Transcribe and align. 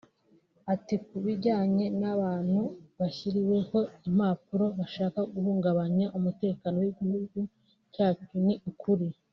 Ati 0.73 0.95
“Ku 1.05 1.15
bijyanye 1.25 1.85
n’abantu 2.01 2.59
bashyiriweho 2.99 3.79
impapuro 4.07 4.65
bashaka 4.79 5.19
guhungabanya 5.33 6.05
umutekano 6.17 6.75
w’igihugu 6.83 7.39
cyacu 7.95 8.31
ni 8.45 8.55
ukuri 8.69 9.07